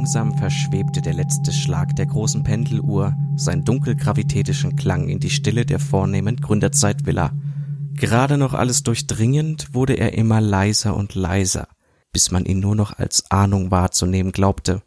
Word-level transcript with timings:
Langsam 0.00 0.38
verschwebte 0.38 1.02
der 1.02 1.12
letzte 1.12 1.52
Schlag 1.52 1.94
der 1.94 2.06
großen 2.06 2.42
Pendeluhr 2.42 3.14
seinen 3.36 3.66
dunkelgravitätischen 3.66 4.74
Klang 4.74 5.10
in 5.10 5.20
die 5.20 5.28
Stille 5.28 5.66
der 5.66 5.78
vornehmen 5.78 6.36
Gründerzeitvilla. 6.36 7.32
Gerade 7.92 8.38
noch 8.38 8.54
alles 8.54 8.82
durchdringend 8.82 9.74
wurde 9.74 9.98
er 9.98 10.14
immer 10.14 10.40
leiser 10.40 10.96
und 10.96 11.14
leiser, 11.14 11.68
bis 12.12 12.30
man 12.30 12.46
ihn 12.46 12.60
nur 12.60 12.74
noch 12.74 12.98
als 12.98 13.30
Ahnung 13.30 13.70
wahrzunehmen 13.70 14.32
glaubte, 14.32 14.80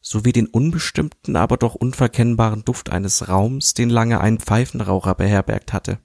sowie 0.00 0.32
den 0.32 0.46
unbestimmten, 0.46 1.34
aber 1.34 1.56
doch 1.56 1.74
unverkennbaren 1.74 2.64
Duft 2.64 2.90
eines 2.90 3.28
Raums, 3.28 3.74
den 3.74 3.90
lange 3.90 4.20
ein 4.20 4.38
Pfeifenraucher 4.38 5.16
beherbergt 5.16 5.72
hatte. 5.72 5.98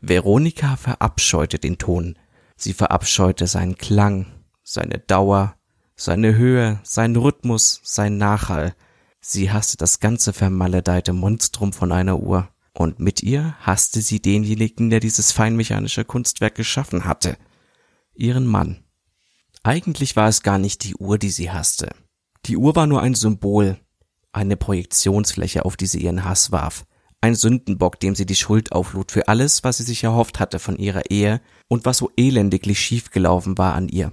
Veronika 0.00 0.76
verabscheute 0.76 1.58
den 1.58 1.76
Ton, 1.76 2.18
sie 2.56 2.72
verabscheute 2.72 3.46
seinen 3.46 3.76
Klang, 3.76 4.24
seine 4.62 4.98
Dauer, 4.98 5.55
seine 5.96 6.36
Höhe, 6.36 6.80
seinen 6.84 7.16
Rhythmus, 7.16 7.80
sein 7.82 8.18
Nachhall. 8.18 8.74
Sie 9.20 9.50
hasste 9.50 9.76
das 9.76 9.98
ganze 9.98 10.32
vermaledeite 10.32 11.12
Monstrum 11.12 11.72
von 11.72 11.90
einer 11.90 12.20
Uhr. 12.20 12.48
Und 12.72 13.00
mit 13.00 13.22
ihr 13.22 13.56
hasste 13.60 14.02
sie 14.02 14.20
denjenigen, 14.20 14.90
der 14.90 15.00
dieses 15.00 15.32
feinmechanische 15.32 16.04
Kunstwerk 16.04 16.54
geschaffen 16.54 17.06
hatte. 17.06 17.38
Ihren 18.14 18.46
Mann. 18.46 18.84
Eigentlich 19.62 20.14
war 20.14 20.28
es 20.28 20.42
gar 20.42 20.58
nicht 20.58 20.84
die 20.84 20.94
Uhr, 20.94 21.18
die 21.18 21.30
sie 21.30 21.50
hasste. 21.50 21.90
Die 22.44 22.56
Uhr 22.56 22.76
war 22.76 22.86
nur 22.86 23.02
ein 23.02 23.14
Symbol, 23.14 23.78
eine 24.30 24.56
Projektionsfläche, 24.56 25.64
auf 25.64 25.76
die 25.76 25.86
sie 25.86 26.02
ihren 26.02 26.24
Hass 26.24 26.52
warf, 26.52 26.84
ein 27.20 27.34
Sündenbock, 27.34 27.98
dem 27.98 28.14
sie 28.14 28.26
die 28.26 28.36
Schuld 28.36 28.70
auflud 28.70 29.10
für 29.10 29.26
alles, 29.26 29.64
was 29.64 29.78
sie 29.78 29.82
sich 29.82 30.04
erhofft 30.04 30.38
hatte 30.38 30.58
von 30.58 30.76
ihrer 30.76 31.10
Ehe 31.10 31.40
und 31.68 31.86
was 31.86 31.98
so 31.98 32.12
elendiglich 32.16 32.78
schiefgelaufen 32.78 33.58
war 33.58 33.74
an 33.74 33.88
ihr. 33.88 34.12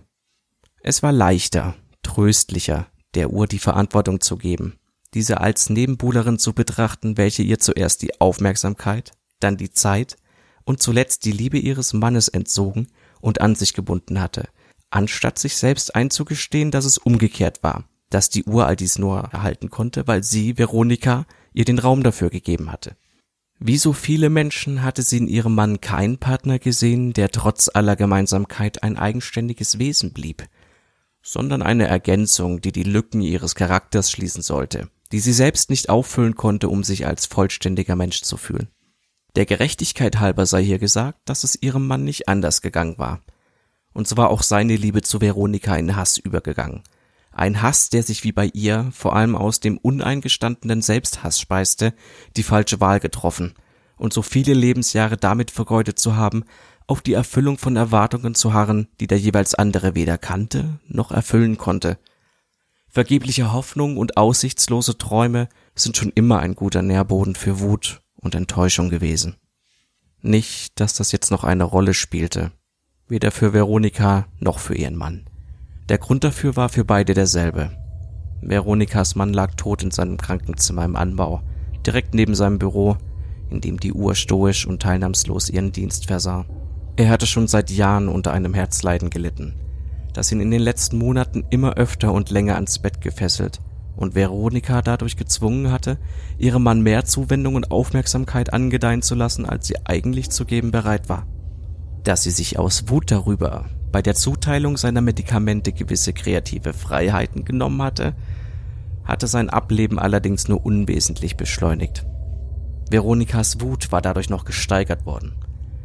Es 0.86 1.02
war 1.02 1.14
leichter, 1.14 1.76
tröstlicher, 2.04 2.88
der 3.14 3.32
Uhr 3.32 3.48
die 3.48 3.58
Verantwortung 3.60 4.20
zu 4.20 4.36
geben, 4.36 4.76
diese 5.14 5.40
als 5.40 5.70
Nebenbuhlerin 5.70 6.40
zu 6.40 6.52
betrachten, 6.52 7.16
welche 7.16 7.42
ihr 7.42 7.58
zuerst 7.58 8.02
die 8.02 8.20
Aufmerksamkeit, 8.20 9.14
dann 9.40 9.56
die 9.56 9.72
Zeit 9.72 10.18
und 10.66 10.82
zuletzt 10.82 11.24
die 11.24 11.32
Liebe 11.32 11.58
ihres 11.58 11.94
Mannes 11.94 12.28
entzogen 12.28 12.90
und 13.22 13.40
an 13.40 13.56
sich 13.56 13.74
gebunden 13.74 14.20
hatte, 14.20 14.50
anstatt 14.90 15.40
sich 15.40 15.56
selbst 15.56 15.96
einzugestehen, 15.96 16.70
dass 16.70 16.84
es 16.84 16.98
umgekehrt 16.98 17.64
war, 17.64 17.86
dass 18.10 18.30
die 18.30 18.44
Uhr 18.44 18.68
all 18.68 18.76
dies 18.76 19.00
nur 19.00 19.20
erhalten 19.32 19.70
konnte, 19.70 20.06
weil 20.06 20.22
sie, 20.22 20.58
Veronika, 20.58 21.26
ihr 21.54 21.64
den 21.64 21.80
Raum 21.80 22.04
dafür 22.04 22.30
gegeben 22.30 22.74
hatte. 22.74 22.98
Wie 23.58 23.78
so 23.78 23.94
viele 23.94 24.30
Menschen 24.30 24.84
hatte 24.84 25.02
sie 25.02 25.20
in 25.20 25.30
ihrem 25.30 25.56
Mann 25.56 25.80
keinen 25.80 26.18
Partner 26.18 26.60
gesehen, 26.60 27.14
der 27.14 27.30
trotz 27.30 27.70
aller 27.74 27.96
Gemeinsamkeit 27.96 28.84
ein 28.84 28.98
eigenständiges 28.98 29.80
Wesen 29.80 30.12
blieb, 30.12 30.44
sondern 31.24 31.64
eine 31.64 31.88
Ergänzung, 31.88 32.62
die 32.62 32.74
die 32.74 32.84
Lücken 32.84 33.22
ihres 33.22 33.56
Charakters 33.56 34.12
schließen 34.12 34.44
sollte, 34.44 34.90
die 35.12 35.22
sie 35.22 35.34
selbst 35.34 35.70
nicht 35.70 35.90
auffüllen 35.90 36.36
konnte, 36.36 36.68
um 36.68 36.84
sich 36.84 37.08
als 37.08 37.26
vollständiger 37.26 37.96
Mensch 37.96 38.22
zu 38.22 38.36
fühlen. 38.36 38.68
Der 39.36 39.46
Gerechtigkeit 39.46 40.20
halber 40.20 40.46
sei 40.46 40.64
hier 40.64 40.80
gesagt, 40.80 41.18
dass 41.26 41.44
es 41.44 41.58
ihrem 41.60 41.88
Mann 41.88 42.04
nicht 42.04 42.28
anders 42.28 42.62
gegangen 42.62 43.00
war. 43.00 43.22
Und 43.94 44.08
so 44.08 44.18
war 44.18 44.30
auch 44.30 44.44
seine 44.44 44.76
Liebe 44.76 45.02
zu 45.02 45.22
Veronika 45.22 45.76
in 45.76 45.96
Hass 45.96 46.18
übergegangen. 46.18 46.84
Ein 47.32 47.62
Hass, 47.64 47.90
der 47.90 48.04
sich 48.04 48.24
wie 48.24 48.32
bei 48.32 48.52
ihr 48.54 48.92
vor 48.92 49.16
allem 49.16 49.36
aus 49.36 49.60
dem 49.60 49.78
uneingestandenen 49.78 50.82
Selbsthass 50.82 51.40
speiste, 51.40 51.94
die 52.36 52.44
falsche 52.44 52.80
Wahl 52.80 53.00
getroffen 53.00 53.56
und 53.98 54.14
so 54.14 54.22
viele 54.22 54.54
Lebensjahre 54.54 55.18
damit 55.18 55.50
vergeudet 55.50 55.98
zu 55.98 56.16
haben, 56.16 56.44
auf 56.88 57.02
die 57.02 57.14
Erfüllung 57.14 57.58
von 57.58 57.76
Erwartungen 57.76 58.36
zu 58.36 58.54
harren, 58.54 58.88
die 59.00 59.08
der 59.08 59.20
jeweils 59.20 59.56
andere 59.56 59.96
weder 59.96 60.18
kannte 60.18 60.80
noch 60.88 61.12
erfüllen 61.12 61.58
konnte. 61.58 61.98
Vergebliche 62.90 63.54
Hoffnung 63.54 63.98
und 63.98 64.18
aussichtslose 64.18 64.98
Träume 64.98 65.50
sind 65.76 65.98
schon 65.98 66.12
immer 66.14 66.40
ein 66.40 66.56
guter 66.56 66.82
Nährboden 66.82 67.36
für 67.36 67.60
Wut 67.60 68.02
und 68.16 68.36
Enttäuschung 68.36 68.90
gewesen. 68.90 69.36
Nicht, 70.22 70.80
dass 70.80 70.94
das 70.94 71.12
jetzt 71.12 71.32
noch 71.32 71.44
eine 71.44 71.64
Rolle 71.64 71.94
spielte, 71.94 72.52
weder 73.08 73.32
für 73.32 73.54
Veronika 73.54 74.28
noch 74.40 74.60
für 74.60 74.76
ihren 74.76 74.96
Mann. 74.96 75.26
Der 75.90 75.98
Grund 75.98 76.24
dafür 76.24 76.56
war 76.56 76.70
für 76.70 76.86
beide 76.86 77.14
derselbe. 77.14 77.72
Veronikas 78.42 79.16
Mann 79.16 79.34
lag 79.34 79.56
tot 79.56 79.84
in 79.84 79.92
seinem 79.92 80.18
Krankenzimmer 80.18 80.86
im 80.86 80.96
Anbau, 80.96 81.42
direkt 81.86 82.14
neben 82.14 82.36
seinem 82.36 82.60
Büro, 82.60 82.98
in 83.50 83.62
dem 83.62 83.80
die 83.80 83.94
Uhr 83.94 84.16
stoisch 84.16 84.66
und 84.66 84.82
teilnahmslos 84.82 85.50
ihren 85.50 85.72
Dienst 85.72 86.06
versah. 86.06 86.46
Er 86.96 87.10
hatte 87.10 87.26
schon 87.26 87.48
seit 87.48 87.72
Jahren 87.72 88.08
unter 88.08 88.34
einem 88.34 88.54
Herzleiden 88.54 89.10
gelitten, 89.10 89.56
das 90.14 90.32
ihn 90.32 90.40
in 90.40 90.52
den 90.52 90.62
letzten 90.62 91.00
Monaten 91.00 91.44
immer 91.50 91.74
öfter 91.74 92.14
und 92.14 92.30
länger 92.30 92.54
ans 92.54 92.78
Bett 92.78 93.02
gefesselt 93.02 93.62
und 93.96 94.14
Veronika 94.14 94.84
dadurch 94.84 95.18
gezwungen 95.18 95.72
hatte, 95.72 95.98
ihrem 96.38 96.62
Mann 96.62 96.82
mehr 96.82 97.04
Zuwendung 97.06 97.56
und 97.56 97.72
Aufmerksamkeit 97.72 98.54
angedeihen 98.54 99.02
zu 99.02 99.16
lassen, 99.16 99.48
als 99.48 99.66
sie 99.66 99.78
eigentlich 99.86 100.30
zu 100.30 100.46
geben 100.46 100.70
bereit 100.70 101.10
war. 101.10 101.26
Dass 102.04 102.24
sie 102.24 102.32
sich 102.32 102.60
aus 102.60 102.90
Wut 102.90 103.10
darüber 103.10 103.66
bei 103.92 104.04
der 104.04 104.14
Zuteilung 104.14 104.78
seiner 104.78 105.02
Medikamente 105.02 105.72
gewisse 105.72 106.14
kreative 106.14 106.74
Freiheiten 106.74 107.44
genommen 107.44 107.82
hatte, 107.82 108.14
hatte 109.04 109.26
sein 109.26 109.50
Ableben 109.50 109.98
allerdings 109.98 110.48
nur 110.48 110.64
unwesentlich 110.64 111.38
beschleunigt. 111.38 112.06
Veronikas 112.92 113.62
Wut 113.62 113.92
war 113.92 114.02
dadurch 114.02 114.30
noch 114.30 114.46
gesteigert 114.46 115.08
worden 115.08 115.34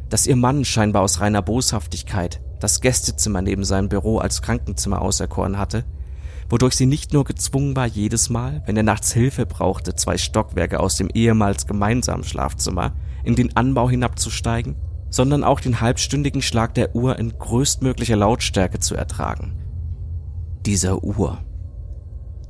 dass 0.09 0.27
ihr 0.27 0.35
Mann 0.35 0.65
scheinbar 0.65 1.03
aus 1.03 1.21
reiner 1.21 1.41
Boshaftigkeit 1.41 2.41
das 2.59 2.81
Gästezimmer 2.81 3.41
neben 3.41 3.63
seinem 3.63 3.89
Büro 3.89 4.17
als 4.17 4.41
Krankenzimmer 4.41 5.01
auserkoren 5.01 5.57
hatte, 5.57 5.85
wodurch 6.49 6.73
sie 6.73 6.87
nicht 6.87 7.13
nur 7.13 7.23
gezwungen 7.23 7.75
war, 7.75 7.85
jedes 7.85 8.29
Mal, 8.29 8.63
wenn 8.65 8.75
er 8.75 8.83
nachts 8.83 9.13
Hilfe 9.13 9.45
brauchte, 9.45 9.95
zwei 9.95 10.17
Stockwerke 10.17 10.79
aus 10.79 10.97
dem 10.97 11.09
ehemals 11.13 11.67
gemeinsamen 11.67 12.23
Schlafzimmer 12.23 12.93
in 13.23 13.35
den 13.35 13.55
Anbau 13.55 13.89
hinabzusteigen, 13.89 14.75
sondern 15.09 15.43
auch 15.43 15.59
den 15.59 15.81
halbstündigen 15.81 16.41
Schlag 16.41 16.73
der 16.73 16.95
Uhr 16.95 17.17
in 17.17 17.37
größtmöglicher 17.37 18.15
Lautstärke 18.15 18.79
zu 18.79 18.95
ertragen. 18.95 19.57
Dieser 20.65 21.03
Uhr, 21.03 21.39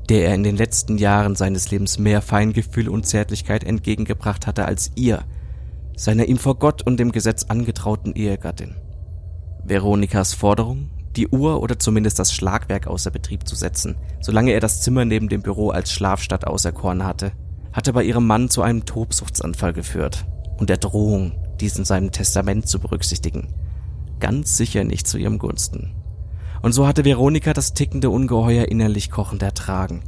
der 0.09 0.27
er 0.27 0.35
in 0.35 0.43
den 0.43 0.57
letzten 0.57 0.97
Jahren 0.97 1.35
seines 1.35 1.69
Lebens 1.69 1.99
mehr 1.99 2.21
Feingefühl 2.21 2.89
und 2.89 3.05
Zärtlichkeit 3.05 3.63
entgegengebracht 3.63 4.47
hatte 4.47 4.65
als 4.65 4.91
ihr, 4.95 5.23
seiner 5.99 6.29
ihm 6.29 6.37
vor 6.37 6.55
Gott 6.55 6.81
und 6.81 6.97
dem 6.97 7.11
Gesetz 7.11 7.47
angetrauten 7.49 8.15
Ehegattin. 8.15 8.75
Veronikas 9.65 10.33
Forderung, 10.33 10.89
die 11.17 11.27
Uhr 11.27 11.61
oder 11.61 11.77
zumindest 11.77 12.19
das 12.19 12.33
Schlagwerk 12.33 12.87
außer 12.87 13.11
Betrieb 13.11 13.45
zu 13.45 13.53
setzen, 13.53 13.97
solange 14.21 14.51
er 14.51 14.61
das 14.61 14.81
Zimmer 14.81 15.03
neben 15.03 15.27
dem 15.27 15.41
Büro 15.41 15.71
als 15.71 15.91
Schlafstadt 15.91 16.47
auserkoren 16.47 17.03
hatte, 17.03 17.33
hatte 17.73 17.91
bei 17.91 18.03
ihrem 18.03 18.25
Mann 18.25 18.49
zu 18.49 18.61
einem 18.61 18.85
Tobsuchtsanfall 18.85 19.73
geführt 19.73 20.25
und 20.57 20.69
der 20.69 20.77
Drohung, 20.77 21.33
dies 21.59 21.77
in 21.77 21.83
seinem 21.83 22.13
Testament 22.13 22.69
zu 22.69 22.79
berücksichtigen. 22.79 23.53
Ganz 24.21 24.55
sicher 24.55 24.85
nicht 24.85 25.05
zu 25.05 25.17
ihrem 25.17 25.37
Gunsten. 25.37 25.91
Und 26.61 26.71
so 26.71 26.87
hatte 26.87 27.03
Veronika 27.03 27.51
das 27.51 27.73
tickende 27.73 28.09
Ungeheuer 28.09 28.69
innerlich 28.69 29.11
kochend 29.11 29.43
ertragen, 29.43 30.03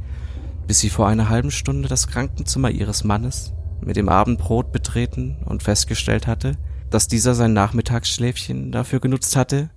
bis 0.66 0.80
sie 0.80 0.88
vor 0.88 1.06
einer 1.08 1.28
halben 1.28 1.50
Stunde 1.50 1.88
das 1.88 2.06
Krankenzimmer 2.06 2.70
ihres 2.70 3.04
Mannes 3.04 3.52
mit 3.84 3.96
dem 3.96 4.08
Abendbrot 4.08 4.72
betreten 4.72 5.38
und 5.44 5.62
festgestellt 5.62 6.26
hatte, 6.26 6.56
dass 6.90 7.08
dieser 7.08 7.34
sein 7.34 7.52
Nachmittagsschläfchen 7.52 8.72
dafür 8.72 9.00
genutzt 9.00 9.36
hatte, 9.36 9.70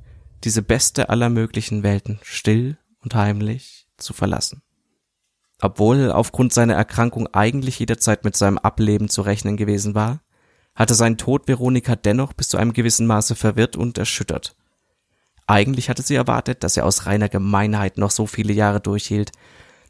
diese 0.43 0.61
beste 0.61 1.09
aller 1.09 1.29
möglichen 1.29 1.83
Welten 1.83 2.19
still 2.21 2.77
und 3.01 3.15
heimlich 3.15 3.87
zu 3.97 4.13
verlassen. 4.13 4.61
Obwohl 5.61 6.11
aufgrund 6.11 6.53
seiner 6.53 6.75
Erkrankung 6.75 7.27
eigentlich 7.33 7.79
jederzeit 7.79 8.25
mit 8.25 8.35
seinem 8.35 8.57
Ableben 8.57 9.09
zu 9.09 9.21
rechnen 9.21 9.57
gewesen 9.57 9.95
war, 9.95 10.21
hatte 10.75 10.93
sein 10.93 11.17
Tod 11.17 11.47
Veronika 11.47 11.95
dennoch 11.95 12.33
bis 12.33 12.49
zu 12.49 12.57
einem 12.57 12.73
gewissen 12.73 13.07
Maße 13.07 13.35
verwirrt 13.35 13.77
und 13.77 13.97
erschüttert. 13.97 14.55
Eigentlich 15.47 15.89
hatte 15.89 16.01
sie 16.01 16.15
erwartet, 16.15 16.63
dass 16.63 16.75
er 16.75 16.85
aus 16.85 17.05
reiner 17.05 17.29
Gemeinheit 17.29 17.97
noch 17.97 18.11
so 18.11 18.25
viele 18.25 18.51
Jahre 18.51 18.81
durchhielt 18.81 19.31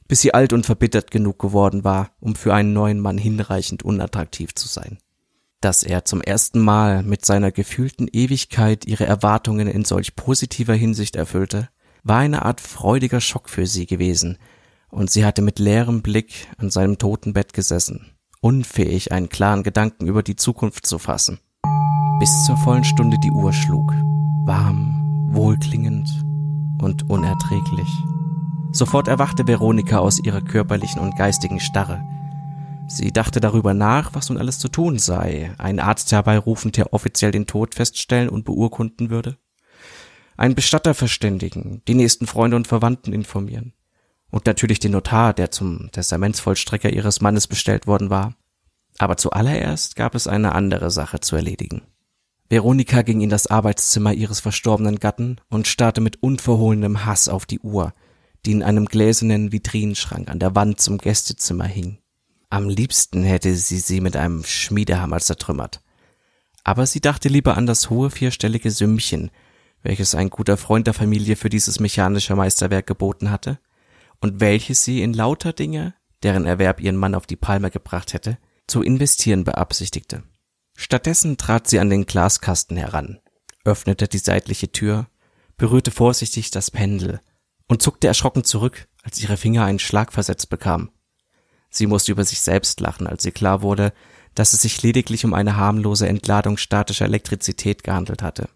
bis 0.07 0.22
sie 0.22 0.34
alt 0.34 0.54
und 0.54 0.66
verbittert 0.66 1.12
genug 1.12 1.40
geworden 1.40 1.84
war, 1.84 2.12
um 2.19 2.36
für 2.36 2.54
einen 2.54 2.74
neuen 2.74 3.00
Mann 3.00 3.18
hinreichend 3.18 3.84
unattraktiv 3.84 4.54
zu 4.56 4.68
sein. 4.68 5.00
Dass 5.62 5.84
er 5.84 6.06
zum 6.06 6.22
ersten 6.22 6.60
Mal 6.60 7.04
mit 7.04 7.25
seiner 7.25 7.52
gefühlten 7.52 8.07
Ewigkeit 8.12 8.86
ihre 8.86 9.06
Erwartungen 9.06 9.68
in 9.68 9.84
solch 9.84 10.16
positiver 10.16 10.75
Hinsicht 10.75 11.16
erfüllte, 11.16 11.69
war 12.04 12.19
eine 12.19 12.44
Art 12.44 12.62
freudiger 12.62 13.19
Schock 13.19 13.50
für 13.50 13.66
sie 13.66 13.88
gewesen, 13.88 14.38
und 14.90 15.10
sie 15.10 15.25
hatte 15.25 15.42
mit 15.42 15.60
leerem 15.60 16.02
Blick 16.02 16.48
an 16.58 16.69
seinem 16.69 16.98
Totenbett 16.98 17.54
gesessen, 17.54 18.12
unfähig, 18.42 19.12
einen 19.12 19.30
klaren 19.30 19.63
Gedanken 19.63 20.06
über 20.06 20.24
die 20.24 20.36
Zukunft 20.36 20.86
zu 20.86 21.00
fassen. 21.00 21.40
Bis 22.19 22.46
zur 22.46 22.56
vollen 22.58 22.86
Stunde 22.86 23.18
die 23.24 23.31
Uhr 23.31 23.51
schlug, 23.51 23.92
warm, 24.46 25.31
wohlklingend 25.31 26.08
und 26.80 27.10
unerträglich. 27.10 27.90
Sofort 28.75 29.07
erwachte 29.07 29.48
Veronika 29.48 30.00
aus 30.00 30.19
ihrer 30.19 30.42
körperlichen 30.42 31.00
und 31.00 31.16
geistigen 31.16 31.62
Starre. 31.62 32.04
Sie 32.89 33.13
dachte 33.13 33.39
darüber 33.39 33.74
nach, 33.74 34.13
was 34.13 34.27
nun 34.27 34.38
alles 34.38 34.60
zu 34.60 34.68
tun 34.68 35.00
sei, 35.00 35.56
einen 35.57 35.80
Arzt 35.80 36.12
herbeirufen, 36.12 36.74
der 36.74 36.92
offiziell 36.92 37.31
den 37.31 37.48
Tod 37.48 37.74
feststellen 37.74 38.27
und 38.27 38.44
beurkunden 38.44 39.10
würde, 39.10 39.38
einen 40.36 40.56
Bestatter 40.56 40.94
verständigen, 40.94 41.83
die 41.88 41.94
nächsten 41.94 42.27
Freunde 42.27 42.57
und 42.57 42.68
Verwandten 42.68 43.13
informieren 43.13 43.72
und 44.30 44.45
natürlich 44.45 44.80
den 44.80 44.92
Notar, 44.92 45.33
der 45.33 45.51
zum 45.51 45.89
Testamentsvollstrecker 45.94 46.89
ihres 46.89 47.22
Mannes 47.22 47.48
bestellt 47.48 47.88
worden 47.88 48.10
war. 48.10 48.36
Aber 48.98 49.16
zuallererst 49.16 49.95
gab 49.95 50.16
es 50.16 50.27
eine 50.27 50.51
andere 50.51 50.92
Sache 50.92 51.22
zu 51.22 51.38
erledigen. 51.38 51.83
Veronika 52.50 53.04
ging 53.04 53.22
in 53.22 53.30
das 53.30 53.48
Arbeitszimmer 53.48 54.13
ihres 54.13 54.42
verstorbenen 54.42 55.00
Gatten 55.00 55.39
und 55.50 55.69
starrte 55.69 56.01
mit 56.01 56.22
unverhohlenem 56.22 57.06
Hass 57.06 57.30
auf 57.30 57.45
die 57.45 57.62
Uhr, 57.62 57.94
die 58.46 58.52
in 58.52 58.64
einem 58.64 58.86
gläsernen 58.86 59.52
Vitrinenschrank 59.52 60.30
an 60.30 60.40
der 60.40 60.56
Wand 60.56 60.80
zum 60.80 60.98
Gästezimmer 60.98 61.66
hing. 61.66 62.00
Am 62.50 62.70
liebsten 62.70 63.24
hätte 63.24 63.56
sie 63.56 63.80
sie 63.80 64.02
mit 64.02 64.16
einem 64.16 64.44
Schmiedehammer 64.44 65.20
zertrümmert. 65.20 65.82
Aber 66.64 66.86
sie 66.86 67.02
dachte 67.02 67.28
lieber 67.28 67.58
an 67.58 67.66
das 67.66 67.90
hohe 67.90 68.10
vierstellige 68.10 68.72
Sümmchen, 68.72 69.32
welches 69.82 70.16
ein 70.16 70.30
guter 70.30 70.58
Freund 70.58 70.88
der 70.88 70.94
Familie 70.94 71.36
für 71.36 71.50
dieses 71.50 71.80
mechanische 71.80 72.36
Meisterwerk 72.36 72.88
geboten 72.88 73.30
hatte 73.30 73.60
und 74.22 74.40
welches 74.40 74.84
sie 74.84 75.02
in 75.02 75.14
lauter 75.14 75.54
Dinge, 75.54 75.94
deren 76.24 76.46
Erwerb 76.46 76.80
ihren 76.80 76.96
Mann 76.96 77.14
auf 77.16 77.28
die 77.28 77.36
Palme 77.36 77.70
gebracht 77.70 78.14
hätte, 78.14 78.38
zu 78.68 78.82
investieren 78.82 79.44
beabsichtigte. 79.44 80.24
Stattdessen 80.76 81.38
trat 81.38 81.68
sie 81.68 81.80
an 81.80 81.90
den 81.90 82.06
Glaskasten 82.06 82.78
heran, 82.78 83.20
öffnete 83.64 84.08
die 84.08 84.18
seitliche 84.18 84.72
Tür, 84.72 85.08
berührte 85.58 85.92
vorsichtig 85.92 86.52
das 86.52 86.72
Pendel 86.72 87.22
und 87.68 87.82
zuckte 87.82 88.08
erschrocken 88.08 88.44
zurück, 88.44 88.88
als 89.04 89.22
ihre 89.22 89.38
Finger 89.38 89.66
einen 89.66 89.80
Schlag 89.80 90.14
versetzt 90.14 90.50
bekamen. 90.50 90.90
Sie 91.70 91.88
musste 91.88 92.12
über 92.12 92.24
sich 92.24 92.42
selbst 92.42 92.80
lachen, 92.80 93.08
als 93.08 93.26
ihr 93.26 93.32
klar 93.32 93.62
wurde, 93.62 93.94
dass 94.34 94.54
es 94.54 94.62
sich 94.62 94.82
lediglich 94.82 95.26
um 95.26 95.34
eine 95.34 95.56
harmlose 95.56 96.08
Entladung 96.08 96.58
statischer 96.58 97.06
Elektrizität 97.06 97.84
gehandelt 97.84 98.22
hatte. 98.22 98.50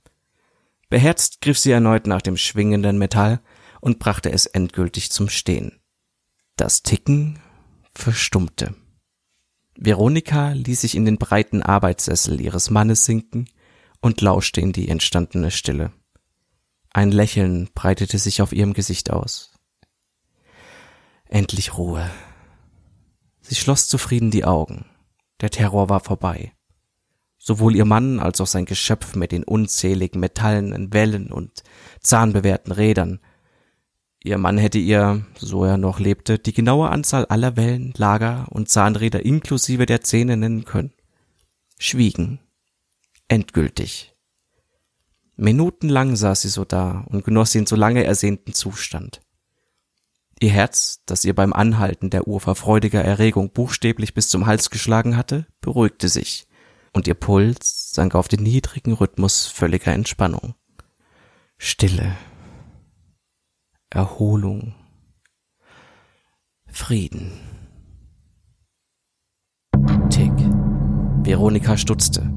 Beherzt 0.90 1.42
griff 1.42 1.60
sie 1.60 1.72
erneut 1.72 2.08
nach 2.08 2.22
dem 2.22 2.38
schwingenden 2.38 2.98
Metall 2.98 3.42
und 3.82 4.00
brachte 4.00 4.32
es 4.32 4.46
endgültig 4.46 5.12
zum 5.12 5.30
Stehen. 5.30 5.80
Das 6.56 6.84
Ticken 6.84 7.40
verstummte. 7.94 8.76
Veronika 9.76 10.52
ließ 10.52 10.82
sich 10.82 10.96
in 10.96 11.06
den 11.06 11.18
breiten 11.18 11.62
Arbeitssessel 11.62 12.42
ihres 12.42 12.70
Mannes 12.70 13.06
sinken 13.06 13.50
und 14.02 14.20
lauschte 14.20 14.60
in 14.60 14.74
die 14.74 14.90
entstandene 14.90 15.52
Stille. 15.52 15.92
Ein 16.92 17.12
Lächeln 17.12 17.70
breitete 17.74 18.18
sich 18.18 18.42
auf 18.42 18.52
ihrem 18.52 18.74
Gesicht 18.74 19.12
aus. 19.12 19.54
Endlich 21.26 21.78
Ruhe. 21.78 22.10
Sie 23.42 23.56
schloss 23.56 23.88
zufrieden 23.88 24.32
die 24.32 24.46
Augen. 24.46 24.86
Der 25.42 25.52
Terror 25.52 25.90
war 25.90 26.00
vorbei. 26.00 26.54
Sowohl 27.38 27.76
ihr 27.76 27.86
Mann 27.86 28.20
als 28.20 28.42
auch 28.42 28.48
sein 28.48 28.66
Geschöpf 28.66 29.16
mit 29.16 29.32
den 29.32 29.44
unzähligen 29.44 30.20
metallenen 30.20 30.94
Wellen 30.94 31.32
und 31.32 31.64
zahnbewehrten 32.02 32.72
Rädern 32.72 33.20
Ihr 34.22 34.38
Mann 34.38 34.58
hätte 34.58 34.80
ihr, 34.80 35.26
so 35.38 35.64
er 35.64 35.78
noch 35.78 36.00
lebte, 36.00 36.40
die 36.40 36.54
genaue 36.54 36.90
Anzahl 36.90 37.26
aller 37.26 37.56
Wellen, 37.56 37.94
Lager 37.96 38.48
und 38.50 38.68
Zahnräder 38.68 39.24
inklusive 39.24 39.86
der 39.86 40.02
Zähne 40.02 40.36
nennen 40.36 40.66
können. 40.66 40.92
Schwiegen. 41.78 42.40
Endgültig. 43.30 44.14
Minutenlang 45.40 46.18
saß 46.18 46.42
sie 46.42 46.50
so 46.50 46.66
da 46.66 47.06
und 47.08 47.24
genoss 47.24 47.52
den 47.52 47.66
so 47.66 47.78
lange 47.78 48.04
ersehnten 48.04 48.54
Zustand. 48.54 49.22
Ihr 50.42 50.50
Herz, 50.50 51.02
das 51.06 51.24
ihr 51.24 51.34
beim 51.34 51.54
Anhalten 51.54 52.10
der 52.10 52.28
Uhr 52.28 52.42
vor 52.42 52.56
freudiger 52.56 53.02
Erregung 53.02 53.52
buchstäblich 53.52 54.14
bis 54.14 54.28
zum 54.28 54.46
Hals 54.46 54.70
geschlagen 54.70 55.16
hatte, 55.16 55.48
beruhigte 55.62 56.10
sich, 56.10 56.46
und 56.94 57.08
ihr 57.08 57.14
Puls 57.14 57.92
sank 57.92 58.16
auf 58.16 58.28
den 58.28 58.44
niedrigen 58.44 58.92
Rhythmus 58.92 59.46
völliger 59.46 59.94
Entspannung. 59.94 60.56
Stille 61.58 62.18
Erholung, 63.90 64.76
Frieden. 66.68 67.32
Tick. 70.10 70.34
Veronika 71.24 71.78
stutzte. 71.78 72.30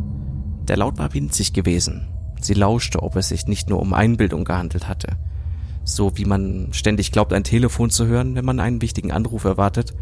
Der 0.69 0.77
Laut 0.77 0.99
war 0.99 1.13
winzig 1.15 1.53
gewesen. 1.53 2.09
Sie 2.45 2.55
lauschte, 2.55 3.03
ob 3.03 3.17
es 3.17 3.29
sich 3.29 3.47
nicht 3.47 3.69
nur 3.69 3.81
um 3.81 3.95
Einbildung 3.95 4.45
gehandelt 4.45 4.89
hatte. 4.89 5.17
So 5.85 6.17
wie 6.17 6.25
man 6.25 6.69
ständig 6.73 7.13
glaubt, 7.13 7.33
ein 7.33 7.45
Telefon 7.45 7.91
zu 7.91 8.07
hören, 8.07 8.35
wenn 8.35 8.45
man 8.45 8.61
einen 8.61 8.83
wichtigen 8.83 9.13
Anruf 9.13 9.45
erwartet, 9.45 9.95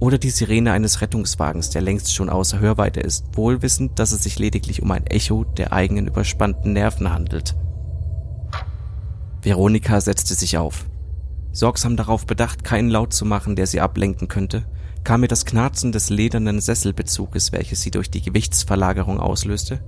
oder 0.00 0.18
die 0.18 0.30
Sirene 0.30 0.72
eines 0.72 1.00
Rettungswagens, 1.00 1.70
der 1.70 1.80
längst 1.80 2.14
schon 2.14 2.28
außer 2.28 2.58
Hörweite 2.58 3.00
ist, 3.00 3.24
wohlwissend, 3.36 3.98
dass 3.98 4.12
es 4.12 4.22
sich 4.22 4.38
lediglich 4.38 4.82
um 4.82 4.90
ein 4.90 5.06
Echo 5.06 5.44
der 5.44 5.72
eigenen 5.72 6.08
überspannten 6.08 6.72
Nerven 6.72 7.10
handelt. 7.10 7.54
Veronika 9.40 10.00
setzte 10.00 10.34
sich 10.34 10.58
auf. 10.58 10.84
Sorgsam 11.52 11.96
darauf 11.96 12.26
bedacht, 12.26 12.64
keinen 12.64 12.90
Laut 12.90 13.12
zu 13.12 13.24
machen, 13.24 13.56
der 13.56 13.66
sie 13.66 13.80
ablenken 13.80 14.26
könnte, 14.28 14.64
kam 15.04 15.20
mir 15.20 15.28
das 15.28 15.44
Knarzen 15.44 15.92
des 15.92 16.10
ledernen 16.10 16.60
Sesselbezuges, 16.60 17.52
welches 17.52 17.82
sie 17.82 17.90
durch 17.90 18.10
die 18.10 18.22
Gewichtsverlagerung 18.22 19.20
auslöste, 19.20 19.80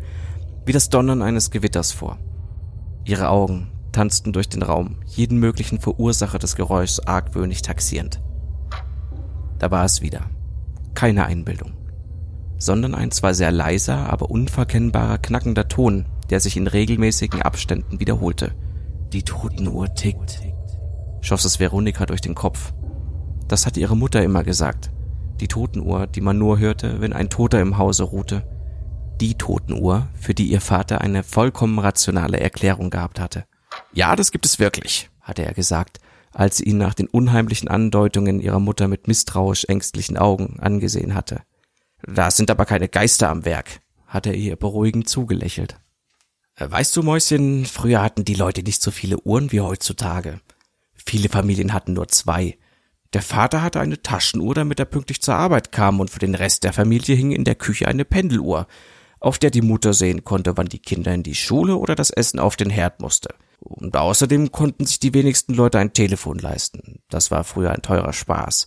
wie 0.67 0.73
das 0.73 0.91
Donnern 0.91 1.23
eines 1.23 1.51
Gewitters 1.51 1.93
vor. 1.93 2.19
Ihre 3.05 3.29
Augen 3.29 3.69
tanzten 3.93 4.35
durch 4.35 4.49
den 4.49 4.63
Raum, 4.63 4.97
jeden 5.07 5.39
möglichen 5.39 5.81
Verursacher 5.81 6.39
des 6.39 6.55
Geräuschs 6.55 7.01
argwöhnig 7.01 7.63
taxierend. 7.63 8.21
Da 9.59 9.71
war 9.71 9.85
es 9.85 10.03
wieder. 10.03 10.27
Keine 10.93 11.25
Einbildung, 11.25 11.73
sondern 12.59 12.95
ein 12.95 13.11
zwar 13.11 13.33
sehr 13.33 13.53
leiser, 13.53 14.11
aber 14.11 14.31
unverkennbarer 14.31 15.19
knackender 15.19 15.69
Ton, 15.69 16.07
der 16.29 16.41
sich 16.41 16.59
in 16.59 16.67
regelmäßigen 16.67 17.41
Abständen 17.41 18.01
wiederholte– 18.01 18.53
die 19.13 19.23
Totenuhr 19.23 19.95
tickt, 19.95 20.43
schoss 21.21 21.45
es 21.45 21.61
Veronika 21.61 22.07
durch 22.07 22.21
den 22.21 22.35
Kopf. 22.35 22.75
Das 23.47 23.65
hatte 23.65 23.79
ihre 23.79 23.97
Mutter 23.97 24.23
immer 24.23 24.43
gesagt. 24.43 24.91
Die 25.41 25.49
Totenuhr, 25.49 26.07
die 26.09 26.21
man 26.21 26.39
nur 26.39 26.59
hörte, 26.59 27.01
wenn 27.01 27.13
ein 27.13 27.31
Toter 27.31 27.61
im 27.61 27.79
Hause 27.79 28.03
ruhte. 28.03 28.43
Die 29.21 29.35
Totenuhr, 29.35 30.09
für 30.21 30.35
die 30.35 30.49
ihr 30.49 30.61
Vater 30.61 31.01
eine 31.01 31.23
vollkommen 31.23 31.79
rationale 31.79 32.39
Erklärung 32.39 32.91
gehabt 32.91 33.19
hatte. 33.19 33.47
Ja, 33.93 34.15
das 34.15 34.31
gibt 34.31 34.45
es 34.45 34.59
wirklich, 34.59 35.09
hatte 35.23 35.43
er 35.43 35.55
gesagt, 35.55 36.01
als 36.33 36.59
sie 36.59 36.65
ihn 36.65 36.77
nach 36.77 36.93
den 36.93 37.07
unheimlichen 37.07 37.69
Andeutungen 37.69 38.41
ihrer 38.41 38.61
Mutter 38.61 38.89
mit 38.89 39.09
misstrauisch 39.09 39.65
ängstlichen 39.65 40.19
Augen 40.19 40.61
angesehen 40.61 41.15
hatte. 41.15 41.41
Da 42.07 42.31
sind 42.31 42.51
aber 42.51 42.67
keine 42.67 42.89
Geister 42.89 43.31
am 43.31 43.47
Werk, 43.47 43.81
hatte 44.07 44.31
er 44.31 44.37
ihr 44.37 44.57
beruhigend 44.57 45.09
zugelächelt. 45.09 45.77
Äh, 46.57 46.71
weißt 46.71 46.95
du, 46.95 47.03
Mäuschen, 47.03 47.65
früher 47.65 48.03
hatten 48.03 48.25
die 48.25 48.35
Leute 48.35 48.63
nicht 48.63 48.83
so 48.83 48.91
viele 48.91 49.19
Uhren 49.21 49.51
wie 49.51 49.63
heutzutage. 49.63 50.41
Viele 50.93 51.31
Familien 51.31 51.73
hatten 51.73 51.95
nur 51.95 52.09
zwei. 52.09 52.59
Der 53.15 53.23
Vater 53.23 53.63
hatte 53.63 53.81
eine 53.81 54.03
Taschenuhr, 54.03 54.55
damit 54.55 54.79
er 54.79 54.85
pünktlich 54.85 55.23
zur 55.23 55.37
Arbeit 55.37 55.73
kam, 55.73 56.01
und 56.01 56.11
für 56.11 56.19
den 56.19 56.35
Rest 56.35 56.65
der 56.65 56.75
Familie 56.75 57.17
hing 57.17 57.31
in 57.33 57.45
der 57.45 57.55
Küche 57.55 57.89
eine 57.89 58.05
Pendeluhr, 58.05 58.67
auf 59.21 59.39
der 59.39 59.51
die 59.51 59.63
Mutter 59.63 59.93
sehen 59.93 60.25
konnte, 60.25 60.57
wann 60.57 60.67
die 60.67 60.79
Kinder 60.79 61.13
in 61.15 61.23
die 61.23 61.35
Schule 61.35 61.77
oder 61.77 61.95
das 61.95 62.11
Essen 62.11 62.39
auf 62.39 62.57
den 62.57 62.71
Herd 62.71 63.01
musste. 63.01 63.35
Und 63.59 63.97
außerdem 63.97 64.53
konnten 64.53 64.85
sich 64.87 65.01
die 65.01 65.15
wenigsten 65.15 65.55
Leute 65.55 65.79
ein 65.79 65.93
Telefon 65.93 66.39
leisten. 66.39 67.01
Das 67.09 67.31
war 67.31 67.45
früher 67.45 67.73
ein 67.73 67.83
teurer 67.83 68.13
Spaß. 68.13 68.67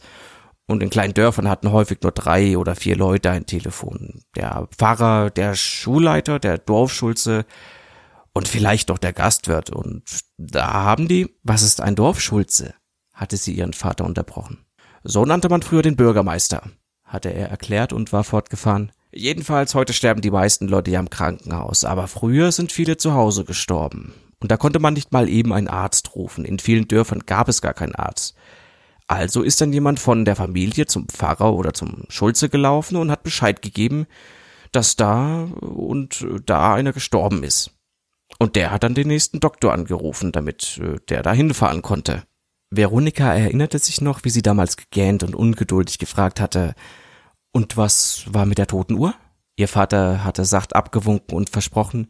Und 0.68 0.84
in 0.84 0.90
kleinen 0.90 1.14
Dörfern 1.14 1.50
hatten 1.50 1.72
häufig 1.72 2.00
nur 2.02 2.12
drei 2.12 2.58
oder 2.58 2.76
vier 2.76 2.96
Leute 2.96 3.32
ein 3.32 3.46
Telefon. 3.46 4.22
Der 4.36 4.68
Pfarrer, 4.76 5.30
der 5.30 5.56
Schulleiter, 5.56 6.40
der 6.40 6.58
Dorfschulze, 6.58 7.46
und 8.34 8.48
vielleicht 8.48 8.90
doch 8.90 8.98
der 8.98 9.14
Gastwirt. 9.14 9.70
Und 9.70 10.04
da 10.38 10.72
haben 10.72 11.08
die, 11.08 11.36
was 11.44 11.62
ist 11.62 11.82
ein 11.82 11.96
Dorfschulze? 11.96 12.74
hatte 13.14 13.36
sie 13.36 13.54
ihren 13.54 13.74
Vater 13.74 14.06
unterbrochen. 14.06 14.66
So 15.04 15.26
nannte 15.26 15.50
man 15.50 15.62
früher 15.62 15.82
den 15.82 15.98
Bürgermeister, 15.98 16.64
hatte 17.04 17.34
er 17.34 17.50
erklärt 17.50 17.92
und 17.92 18.14
war 18.14 18.24
fortgefahren. 18.24 18.94
Jedenfalls 19.12 19.74
heute 19.74 19.94
sterben 19.94 20.22
die 20.22 20.32
meisten 20.32 20.68
Leute 20.68 20.92
ja 20.92 21.00
im 21.00 21.10
Krankenhaus, 21.10 21.84
aber 21.84 22.08
früher 22.08 22.52
sind 22.52 22.72
viele 22.72 22.98
zu 22.98 23.14
Hause 23.14 23.44
gestorben. 23.44 24.14
Und 24.40 24.52
da 24.52 24.58
konnte 24.58 24.80
man 24.80 24.94
nicht 24.94 25.12
mal 25.12 25.28
eben 25.28 25.52
einen 25.52 25.68
Arzt 25.68 26.16
rufen. 26.16 26.46
In 26.46 26.60
vielen 26.60 26.88
Dörfern 26.88 27.24
gab 27.26 27.50
es 27.50 27.62
gar 27.62 27.74
keinen 27.74 27.96
Arzt. 27.96 28.36
Also 29.08 29.42
ist 29.42 29.60
dann 29.60 29.74
jemand 29.74 30.00
von 30.00 30.24
der 30.24 30.36
Familie 30.36 30.86
zum 30.86 31.08
Pfarrer 31.08 31.54
oder 31.54 31.74
zum 31.74 32.04
Schulze 32.10 32.48
gelaufen 32.48 32.96
und 32.96 33.10
hat 33.10 33.24
Bescheid 33.24 33.62
gegeben, 33.62 34.06
dass 34.72 34.96
da 34.96 35.46
und 35.62 36.26
da 36.46 36.76
einer 36.76 36.94
gestorben 36.94 37.44
ist. 37.44 37.72
Und 38.38 38.56
der 38.56 38.70
hat 38.70 38.84
dann 38.84 38.94
den 38.94 39.08
nächsten 39.08 39.40
Doktor 39.40 39.74
angerufen, 39.74 40.32
damit 40.32 40.80
äh, 40.82 41.00
der 41.10 41.24
da 41.24 41.34
hinfahren 41.34 41.82
konnte. 41.82 42.24
Veronika 42.70 43.34
erinnerte 43.34 43.80
sich 43.80 44.02
noch, 44.02 44.24
wie 44.24 44.30
sie 44.30 44.44
damals 44.44 44.78
gegähnt 44.78 45.24
und 45.24 45.34
ungeduldig 45.34 45.98
gefragt 45.98 46.40
hatte, 46.40 46.76
und 47.52 47.78
was 47.78 48.24
war 48.28 48.46
mit 48.46 48.58
der 48.58 48.68
toten 48.68 48.94
Uhr? 48.94 49.14
Ihr 49.56 49.68
Vater 49.68 50.24
hatte 50.24 50.46
sacht 50.46 50.76
abgewunken 50.76 51.36
und 51.36 51.50
versprochen, 51.50 52.08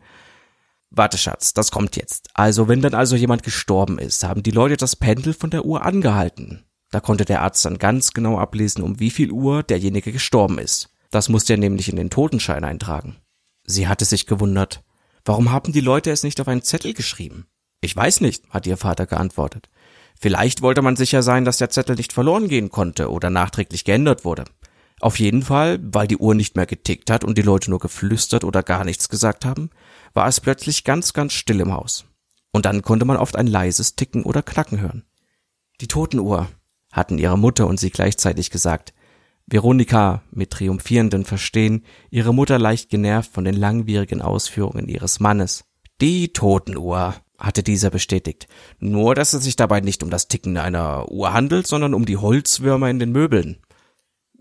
Warte, 0.92 1.20
Schatz, 1.20 1.54
das 1.54 1.70
kommt 1.70 1.98
jetzt. 1.98 2.30
Also, 2.34 2.68
wenn 2.68 2.82
dann 2.82 2.96
also 2.96 3.16
jemand 3.16 3.44
gestorben 3.44 4.00
ist, 4.00 4.24
haben 4.24 4.42
die 4.42 4.52
Leute 4.52 4.76
das 4.76 4.96
Pendel 4.96 5.34
von 5.34 5.52
der 5.52 5.66
Uhr 5.66 5.86
angehalten. 5.86 6.66
Da 6.90 7.00
konnte 7.00 7.26
der 7.26 7.44
Arzt 7.44 7.64
dann 7.66 7.78
ganz 7.78 8.14
genau 8.14 8.40
ablesen, 8.40 8.82
um 8.82 9.00
wie 9.00 9.12
viel 9.12 9.32
Uhr 9.32 9.62
derjenige 9.62 10.12
gestorben 10.12 10.58
ist. 10.58 10.90
Das 11.12 11.30
musste 11.30 11.54
er 11.54 11.58
nämlich 11.58 11.90
in 11.90 11.96
den 11.96 12.10
Totenschein 12.10 12.64
eintragen. 12.64 13.18
Sie 13.66 13.88
hatte 13.88 14.06
sich 14.06 14.26
gewundert. 14.26 14.84
Warum 15.26 15.52
haben 15.52 15.72
die 15.72 15.82
Leute 15.82 16.10
es 16.10 16.24
nicht 16.24 16.42
auf 16.42 16.48
einen 16.48 16.64
Zettel 16.64 16.96
geschrieben? 16.96 17.46
Ich 17.82 17.96
weiß 17.96 18.22
nicht, 18.22 18.50
hat 18.50 18.66
ihr 18.66 18.78
Vater 18.78 19.06
geantwortet. 19.06 19.70
Vielleicht 20.20 20.64
wollte 20.64 20.82
man 20.82 20.96
sicher 20.96 21.22
sein, 21.22 21.46
dass 21.46 21.58
der 21.58 21.70
Zettel 21.70 21.96
nicht 21.96 22.14
verloren 22.14 22.48
gehen 22.48 22.70
konnte 22.70 23.12
oder 23.12 23.30
nachträglich 23.30 23.86
geändert 23.86 24.26
wurde. 24.26 24.46
Auf 25.00 25.20
jeden 25.20 25.44
Fall, 25.44 25.80
weil 25.82 26.08
die 26.08 26.18
Uhr 26.18 26.36
nicht 26.36 26.56
mehr 26.56 26.66
getickt 26.66 27.10
hat 27.10 27.24
und 27.24 27.38
die 27.38 27.44
Leute 27.44 27.70
nur 27.70 27.80
geflüstert 27.80 28.44
oder 28.44 28.64
gar 28.64 28.84
nichts 28.84 29.10
gesagt 29.10 29.46
haben, 29.46 29.70
war 30.14 30.28
es 30.28 30.42
plötzlich 30.42 30.84
ganz, 30.84 31.14
ganz 31.14 31.34
still 31.34 31.62
im 31.62 31.74
Haus. 31.74 32.06
Und 32.52 32.66
dann 32.66 32.82
konnte 32.82 33.06
man 33.06 33.18
oft 33.18 33.36
ein 33.36 33.48
leises 33.48 33.96
Ticken 33.96 34.24
oder 34.24 34.42
Knacken 34.42 34.82
hören. 34.82 35.04
Die 35.82 35.88
Totenuhr, 35.88 36.48
hatten 36.92 37.20
ihre 37.20 37.38
Mutter 37.38 37.68
und 37.68 37.80
sie 37.80 37.92
gleichzeitig 37.92 38.50
gesagt. 38.50 38.94
Veronika 39.46 40.24
mit 40.32 40.52
triumphierendem 40.52 41.26
Verstehen, 41.26 41.86
ihre 42.10 42.34
Mutter 42.34 42.60
leicht 42.60 42.90
genervt 42.90 43.32
von 43.32 43.46
den 43.46 43.56
langwierigen 43.56 44.22
Ausführungen 44.22 44.88
ihres 44.88 45.20
Mannes. 45.20 45.64
Die 46.02 46.34
Totenuhr, 46.34 47.16
hatte 47.40 47.64
dieser 47.64 47.90
bestätigt. 47.90 48.48
Nur, 48.80 49.16
dass 49.16 49.34
es 49.34 49.44
sich 49.44 49.56
dabei 49.56 49.80
nicht 49.80 50.04
um 50.04 50.10
das 50.10 50.28
Ticken 50.28 50.58
einer 50.58 51.10
Uhr 51.10 51.34
handelt, 51.34 51.68
sondern 51.68 51.94
um 51.94 52.06
die 52.06 52.18
Holzwürmer 52.18 52.90
in 52.90 53.00
den 53.00 53.12
Möbeln. 53.12 53.58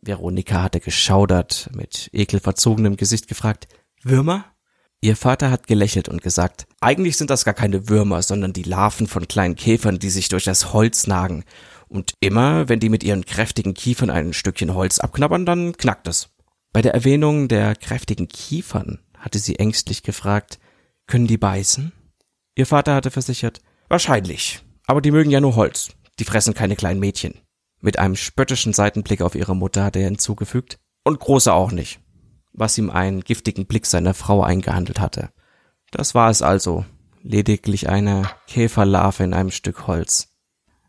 Veronika 0.02 0.62
hatte 0.62 0.81
geschaudert, 0.81 1.71
mit 1.73 2.11
ekelverzogenem 2.12 2.97
Gesicht 2.97 3.28
gefragt, 3.28 3.69
Würmer? 4.02 4.45
Ihr 5.00 5.17
Vater 5.17 5.50
hat 5.50 5.69
gelächelt 5.69 6.09
und 6.09 6.23
gesagt, 6.23 6.67
eigentlich 6.81 7.17
sind 7.17 7.31
das 7.31 7.45
gar 7.45 7.55
keine 7.55 7.88
Würmer, 7.88 8.23
sondern 8.23 8.52
die 8.52 8.64
Larven 8.64 9.07
von 9.07 9.28
kleinen 9.28 9.55
Käfern, 9.55 10.00
die 10.00 10.11
sich 10.11 10.28
durch 10.28 10.45
das 10.45 10.73
Holz 10.73 11.07
nagen. 11.07 11.45
Und 11.88 12.14
immer, 12.21 12.69
wenn 12.69 12.81
die 12.81 12.88
mit 12.88 13.05
ihren 13.05 13.25
kräftigen 13.25 13.75
Kiefern 13.75 14.11
ein 14.11 14.33
Stückchen 14.33 14.75
Holz 14.75 14.99
abknabbern, 14.99 15.47
dann 15.47 15.76
knackt 15.76 16.09
es. 16.09 16.31
Bei 16.73 16.83
der 16.83 16.95
Erwähnung 16.95 17.49
der 17.49 17.76
kräftigen 17.76 18.28
Kiefern 18.28 18.99
hatte 19.17 19.38
sie 19.38 19.57
ängstlich 19.57 20.02
gefragt, 20.02 20.59
können 21.07 21.26
die 21.26 21.38
beißen? 21.38 21.93
Ihr 22.57 22.67
Vater 22.67 22.95
hatte 22.95 23.11
versichert, 23.11 23.61
wahrscheinlich, 23.88 24.61
aber 24.87 25.00
die 25.00 25.12
mögen 25.12 25.31
ja 25.31 25.40
nur 25.40 25.55
Holz, 25.55 25.90
die 26.19 26.25
fressen 26.25 26.55
keine 26.55 26.76
kleinen 26.76 27.00
Mädchen. 27.00 27.35
Mit 27.80 27.99
einem 27.99 28.16
spöttischen 28.16 28.73
Seitenblick 28.73 29.23
auf 29.23 29.35
ihre 29.35 29.54
Mutter 29.54 29.85
hat 29.85 29.97
er 29.97 30.04
hinzugefügt, 30.04 30.78
und 31.04 31.20
große 31.20 31.52
auch 31.52 31.73
nicht, 31.73 32.00
was 32.52 32.76
ihm 32.76 32.90
einen 32.90 33.23
giftigen 33.23 33.66
Blick 33.66 33.87
seiner 33.87 34.14
Frau 34.14 34.42
eingehandelt 34.42 35.00
hatte. 35.00 35.30
Das 35.90 36.14
war 36.14 36.28
es 36.28 36.42
also, 36.42 36.85
lediglich 37.23 37.88
eine 37.88 38.28
Käferlarve 38.47 39.25
in 39.25 39.32
einem 39.32 39.50
Stück 39.50 39.87
Holz. 39.87 40.28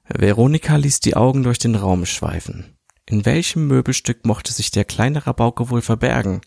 Veronika 0.08 0.76
ließ 0.76 1.00
die 1.00 1.16
Augen 1.16 1.44
durch 1.44 1.60
den 1.60 1.76
Raum 1.76 2.06
schweifen. 2.06 2.76
In 3.06 3.26
welchem 3.26 3.68
Möbelstück 3.68 4.26
mochte 4.26 4.52
sich 4.52 4.72
der 4.72 4.86
kleine 4.86 5.26
Rabauke 5.26 5.70
wohl 5.70 5.82
verbergen? 5.82 6.42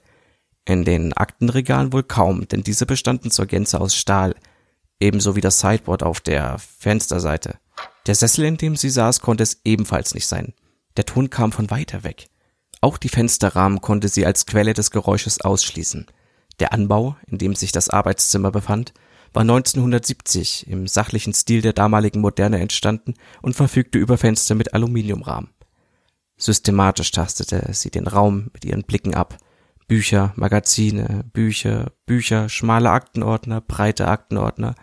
In 0.65 0.85
den 0.85 1.13
Aktenregalen 1.13 1.93
wohl 1.93 2.05
kaum, 2.05 2.47
denn 2.47 2.63
diese 2.63 2.87
bestanden 2.87 3.31
zur 3.31 3.47
Gänze 3.47 3.81
aus 3.81 3.97
Stahl, 3.97 4.35
ebenso 5.01 5.35
wie 5.35 5.41
das 5.41 5.61
Sideboard 5.61 6.03
auf 6.03 6.21
der 6.21 6.59
Fensterseite. 6.59 7.59
Der 8.07 8.15
Sessel, 8.15 8.45
in 8.45 8.57
dem 8.57 8.77
sie 8.77 8.91
saß, 8.91 9.21
konnte 9.21 9.43
es 9.43 9.61
ebenfalls 9.65 10.15
nicht 10.15 10.27
sein. 10.27 10.55
Der 10.97 11.07
Ton 11.07 11.31
kam 11.31 11.53
von 11.53 11.71
weiter 11.71 12.05
weg. 12.05 12.29
Auch 12.81 12.99
die 12.99 13.09
Fensterrahmen 13.09 13.81
konnte 13.81 14.09
sie 14.09 14.27
als 14.27 14.47
Quelle 14.47 14.75
des 14.75 14.91
Geräusches 14.91 15.41
ausschließen. 15.41 16.07
Der 16.59 16.73
Anbau, 16.73 17.17
in 17.27 17.39
dem 17.39 17.55
sich 17.55 17.73
das 17.73 17.89
Arbeitszimmer 17.89 18.51
befand, 18.51 18.93
war 19.33 19.43
1970 19.43 20.67
im 20.69 20.87
sachlichen 20.87 21.33
Stil 21.33 21.63
der 21.63 21.73
damaligen 21.73 22.21
Moderne 22.21 22.61
entstanden 22.61 23.15
und 23.41 23.55
verfügte 23.55 23.99
über 23.99 24.19
Fenster 24.19 24.55
mit 24.55 24.75
Aluminiumrahmen. 24.75 25.51
Systematisch 26.37 27.13
tastete 27.13 27.73
sie 27.73 27.91
den 27.91 28.07
Raum 28.07 28.51
mit 28.53 28.65
ihren 28.65 28.83
Blicken 28.83 29.15
ab. 29.15 29.39
Bücher, 29.87 30.33
Magazine, 30.37 31.25
Bücher, 31.33 31.93
Bücher, 32.05 32.49
schmale 32.49 32.91
Aktenordner, 32.91 33.61
breite 33.61 34.09
Aktenordner, 34.09 34.75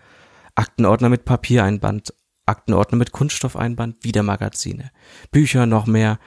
Aktenordner 0.55 1.09
mit 1.09 1.25
Papiereinband, 1.25 2.13
Aktenordner 2.49 2.97
mit 2.97 3.11
Kunststoffeinband, 3.11 4.03
wieder 4.03 4.23
Magazine, 4.23 4.91
Bücher, 5.31 5.65
noch 5.65 5.85
mehr. 5.85 6.19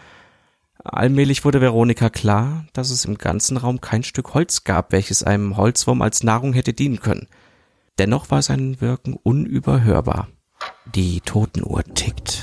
Allmählich 0.82 1.44
wurde 1.44 1.60
Veronika 1.60 2.10
klar, 2.10 2.66
dass 2.72 2.90
es 2.90 3.04
im 3.04 3.18
ganzen 3.18 3.56
Raum 3.56 3.80
kein 3.80 4.02
Stück 4.02 4.34
Holz 4.34 4.64
gab, 4.64 4.92
welches 4.92 5.22
einem 5.22 5.56
Holzwurm 5.56 6.02
als 6.02 6.22
Nahrung 6.22 6.52
hätte 6.54 6.72
dienen 6.72 7.00
können. 7.00 7.28
Dennoch 7.98 8.30
war 8.30 8.42
sein 8.42 8.80
Wirken 8.80 9.14
unüberhörbar. 9.14 10.28
Die 10.94 11.20
Totenuhr 11.20 11.84
tickt, 11.84 12.42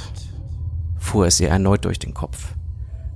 fuhr 0.98 1.27
es 1.27 1.39
ihr 1.39 1.50
erneut 1.50 1.86
durch 1.86 2.00
den 2.00 2.13
Kopf. 2.13 2.53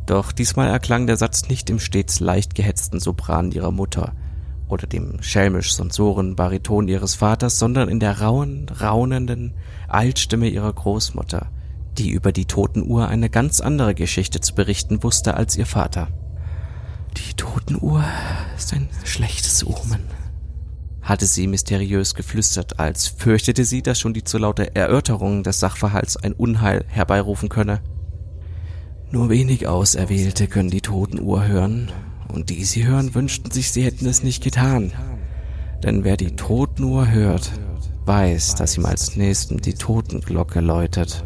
Doch 0.06 0.32
diesmal 0.32 0.68
erklang 0.68 1.08
der 1.08 1.16
Satz 1.16 1.48
nicht 1.48 1.70
im 1.70 1.80
stets 1.80 2.20
leicht 2.20 2.56
gehetzten 2.56 3.00
Sopran 3.00 3.52
ihrer 3.52 3.72
Mutter 3.72 4.14
oder 4.68 4.88
dem 4.88 5.22
schelmisch-sonsoren 5.22 6.36
Bariton 6.36 6.88
ihres 6.88 7.16
Vaters, 7.16 7.60
sondern 7.60 7.88
in 7.88 8.00
der 8.00 8.20
rauen, 8.20 8.68
raunenden 8.70 9.54
Altstimme 9.94 10.48
ihrer 10.48 10.74
Großmutter, 10.74 11.50
die 11.98 12.10
über 12.10 12.32
die 12.32 12.46
Totenuhr 12.46 13.08
eine 13.08 13.30
ganz 13.30 13.62
andere 13.62 13.94
Geschichte 13.94 14.42
zu 14.42 14.56
berichten 14.56 15.04
wusste 15.04 15.36
als 15.36 15.56
ihr 15.56 15.66
Vater. 15.66 16.08
Die 17.18 17.34
Totenuhr 17.36 18.04
ist 18.58 18.74
ein 18.74 18.90
schlechtes 19.04 19.66
Omen, 19.66 20.02
hatte 21.02 21.28
sie 21.28 21.46
mysteriös 21.46 22.16
geflüstert, 22.16 22.80
als 22.80 23.08
fürchtete 23.08 23.66
sie, 23.66 23.84
dass 23.84 24.00
schon 24.00 24.14
die 24.14 24.24
zu 24.24 24.40
laute 24.40 24.76
Erörterung 24.76 25.44
des 25.44 25.60
Sachverhalts 25.60 26.18
ein 26.18 26.34
Unheil 26.34 26.86
herbeirufen 26.88 27.50
könne. 27.50 27.82
Nur 29.12 29.30
wenig 29.30 29.68
Auserwählte 29.68 30.48
können 30.48 30.72
die 30.72 30.82
Totenuhr 30.82 31.46
hören, 31.46 31.92
und 32.30 32.50
die 32.50 32.66
sie 32.66 32.88
hören, 32.88 33.14
wünschten 33.14 33.52
sich, 33.52 33.72
sie 33.72 33.84
hätten 33.84 34.08
es 34.08 34.24
nicht 34.24 34.44
getan. 34.44 34.92
Denn 35.84 36.04
wer 36.04 36.18
die 36.18 36.36
Totenuhr 36.36 37.12
hört, 37.12 37.52
weiß, 38.06 38.56
dass 38.56 38.78
ihm 38.78 38.86
als 38.86 39.16
nächstem 39.16 39.62
die 39.62 39.74
Totenglocke 39.74 40.60
läutet. 40.60 41.24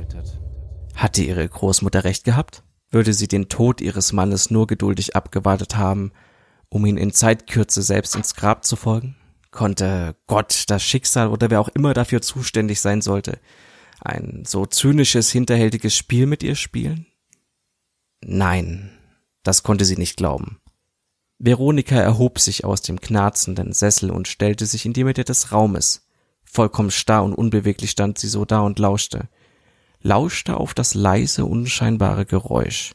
Hatte 0.95 1.23
ihre 1.23 1.47
Großmutter 1.47 2.03
recht 2.03 2.23
gehabt? 2.23 2.63
Würde 2.89 3.13
sie 3.13 3.27
den 3.27 3.49
Tod 3.49 3.81
ihres 3.81 4.13
Mannes 4.13 4.49
nur 4.49 4.67
geduldig 4.67 5.15
abgewartet 5.15 5.75
haben, 5.75 6.11
um 6.69 6.85
ihn 6.85 6.97
in 6.97 7.11
Zeitkürze 7.11 7.81
selbst 7.81 8.15
ins 8.15 8.35
Grab 8.35 8.65
zu 8.65 8.75
folgen? 8.75 9.15
Konnte 9.51 10.15
Gott, 10.27 10.65
das 10.67 10.83
Schicksal 10.83 11.29
oder 11.29 11.49
wer 11.49 11.61
auch 11.61 11.69
immer 11.69 11.93
dafür 11.93 12.21
zuständig 12.21 12.79
sein 12.79 13.01
sollte, 13.01 13.39
ein 13.99 14.43
so 14.45 14.65
zynisches, 14.65 15.31
hinterhältiges 15.31 15.95
Spiel 15.95 16.27
mit 16.27 16.43
ihr 16.43 16.55
spielen? 16.55 17.07
Nein, 18.21 18.91
das 19.43 19.63
konnte 19.63 19.85
sie 19.85 19.97
nicht 19.97 20.17
glauben. 20.17 20.59
Veronika 21.39 21.95
erhob 21.95 22.39
sich 22.39 22.65
aus 22.65 22.81
dem 22.81 22.99
knarzenden 22.99 23.73
Sessel 23.73 24.09
und 24.09 24.27
stellte 24.27 24.65
sich 24.65 24.85
in 24.85 24.93
die 24.93 25.03
Mitte 25.03 25.23
des 25.23 25.51
Raumes. 25.51 26.06
Vollkommen 26.57 26.89
starr 26.89 27.23
und 27.23 27.35
unbeweglich 27.35 27.91
stand 27.91 28.17
sie 28.17 28.27
so 28.27 28.43
da 28.43 28.61
und 28.61 28.79
lauschte. 28.79 29.29
Lauschte 30.01 30.57
auf 30.57 30.73
das 30.73 30.95
leise, 30.95 31.45
unscheinbare 31.45 32.25
Geräusch. 32.25 32.93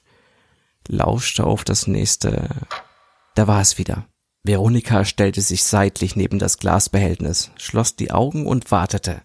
Lauschte 0.88 1.44
auf 1.44 1.62
das 1.62 1.86
nächste. 1.86 2.48
Da 3.36 3.46
war 3.46 3.60
es 3.60 3.78
wieder. 3.78 4.08
Veronika 4.42 5.04
stellte 5.04 5.42
sich 5.42 5.62
seitlich 5.62 6.16
neben 6.16 6.40
das 6.40 6.58
Glasbehältnis, 6.58 7.52
schloss 7.56 7.94
die 7.94 8.10
Augen 8.10 8.48
und 8.48 8.72
wartete. 8.72 9.22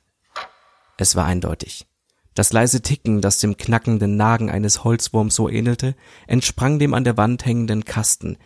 Es 0.98 1.16
war 1.16 1.26
eindeutig. 1.26 1.88
Das 2.36 2.54
leise 2.54 2.84
Ticken, 2.84 3.22
das 3.22 3.40
dem 3.40 3.58
knackenden 3.58 4.18
Nagen 4.18 4.52
eines 4.52 4.84
Holzwurms 4.84 5.34
so 5.34 5.50
ähnelte, 5.50 5.96
entsprang 6.28 6.78
dem 6.78 6.94
an 6.94 7.06
der 7.06 7.18
Wand 7.18 7.44
hängenden 7.44 7.86
Kasten, 7.86 8.38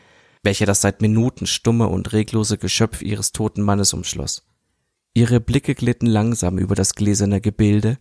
welcher 0.41 0.65
das 0.65 0.79
seit 0.79 1.01
Minuten 1.01 1.47
stumme 1.47 1.89
und 1.89 2.13
reglose 2.13 2.57
Geschöpf 2.57 3.01
ihres 3.01 3.33
toten 3.33 3.61
Mannes 3.61 3.91
umschloss. 3.91 4.45
Ihre 5.13 5.41
Blicke 5.41 5.75
glitten 5.75 6.07
langsam 6.07 6.57
über 6.57 6.73
das 6.73 6.95
gläserne 6.95 7.41
Gebilde, 7.41 7.97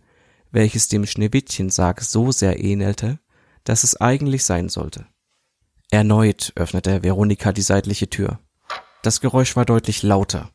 welches 0.51 0.87
dem 0.87 1.05
Schneewittchensarg 1.05 2.01
so 2.01 2.31
sehr 2.31 2.63
ähnelte, 2.63 3.19
dass 3.63 3.83
es 3.83 3.99
eigentlich 3.99 4.45
sein 4.45 4.69
sollte. 4.69 5.05
Erneut 5.89 6.53
öffnete 6.55 7.03
Veronika 7.03 7.51
die 7.51 7.61
seitliche 7.61 8.09
Tür. 8.09 8.39
Das 9.01 9.19
Geräusch 9.19 9.55
war 9.57 9.65
deutlich 9.65 10.03
lauter. 10.03 10.51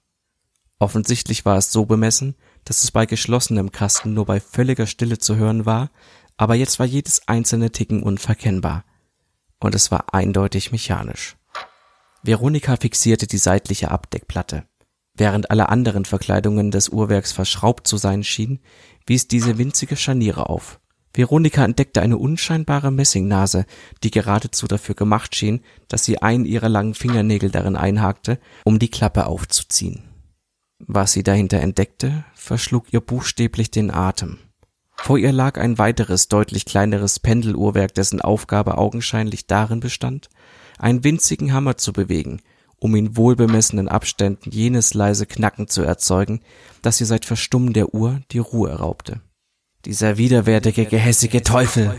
Offensichtlich 0.78 1.44
war 1.44 1.58
es 1.58 1.72
so 1.72 1.84
bemessen, 1.84 2.36
dass 2.64 2.84
es 2.84 2.90
bei 2.90 3.06
geschlossenem 3.06 3.70
Kasten 3.70 4.14
nur 4.14 4.24
bei 4.26 4.40
völliger 4.40 4.86
Stille 4.86 5.18
zu 5.18 5.36
hören 5.36 5.66
war, 5.66 5.90
aber 6.36 6.54
jetzt 6.54 6.78
war 6.78 6.86
jedes 6.86 7.28
einzelne 7.28 7.70
Ticken 7.70 8.02
unverkennbar. 8.02 8.84
Und 9.58 9.74
es 9.74 9.90
war 9.90 10.14
eindeutig 10.14 10.72
mechanisch. 10.72 11.36
Veronika 12.22 12.76
fixierte 12.76 13.26
die 13.26 13.38
seitliche 13.38 13.90
Abdeckplatte. 13.90 14.66
Während 15.16 15.50
alle 15.50 15.68
anderen 15.70 16.04
Verkleidungen 16.04 16.70
des 16.70 16.90
Uhrwerks 16.90 17.32
verschraubt 17.32 17.86
zu 17.86 17.96
sein 17.96 18.22
schienen, 18.22 18.60
wies 19.06 19.28
diese 19.28 19.56
winzige 19.56 19.96
Scharniere 19.96 20.48
auf. 20.48 20.78
Veronika 21.14 21.64
entdeckte 21.64 22.02
eine 22.02 22.18
unscheinbare 22.18 22.90
Messingnase, 22.90 23.64
die 24.02 24.10
geradezu 24.10 24.66
dafür 24.66 24.94
gemacht 24.94 25.34
schien, 25.34 25.62
dass 25.88 26.04
sie 26.04 26.20
einen 26.20 26.44
ihrer 26.44 26.68
langen 26.68 26.92
Fingernägel 26.92 27.50
darin 27.50 27.76
einhakte, 27.76 28.38
um 28.64 28.78
die 28.78 28.90
Klappe 28.90 29.26
aufzuziehen. 29.26 30.02
Was 30.78 31.12
sie 31.12 31.22
dahinter 31.22 31.60
entdeckte, 31.60 32.24
verschlug 32.34 32.92
ihr 32.92 33.00
buchstäblich 33.00 33.70
den 33.70 33.90
Atem. 33.90 34.38
Vor 34.96 35.16
ihr 35.16 35.32
lag 35.32 35.58
ein 35.58 35.78
weiteres, 35.78 36.28
deutlich 36.28 36.66
kleineres 36.66 37.18
Pendeluhrwerk, 37.18 37.94
dessen 37.94 38.20
Aufgabe 38.20 38.76
augenscheinlich 38.76 39.46
darin 39.46 39.80
bestand, 39.80 40.28
einen 40.78 41.04
winzigen 41.04 41.54
Hammer 41.54 41.78
zu 41.78 41.94
bewegen, 41.94 42.42
um 42.78 42.94
in 42.94 43.16
wohlbemessenen 43.16 43.88
Abständen 43.88 44.50
jenes 44.50 44.94
leise 44.94 45.26
Knacken 45.26 45.68
zu 45.68 45.82
erzeugen, 45.82 46.40
das 46.82 47.00
ihr 47.00 47.06
seit 47.06 47.24
Verstummen 47.24 47.72
der 47.72 47.94
Uhr 47.94 48.20
die 48.30 48.38
Ruhe 48.38 48.72
raubte. 48.72 49.20
Dieser 49.84 50.18
widerwärtige, 50.18 50.84
gehässige 50.86 51.42
Teufel. 51.42 51.94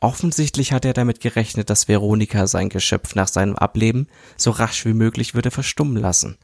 Offensichtlich 0.00 0.72
hat 0.72 0.84
er 0.84 0.92
damit 0.92 1.20
gerechnet, 1.20 1.70
dass 1.70 1.88
Veronika 1.88 2.46
sein 2.46 2.68
Geschöpf 2.68 3.14
nach 3.14 3.28
seinem 3.28 3.56
Ableben 3.56 4.08
so 4.36 4.50
rasch 4.50 4.84
wie 4.84 4.92
möglich 4.92 5.34
würde 5.34 5.50
verstummen 5.50 5.96
lassen. 5.96 6.36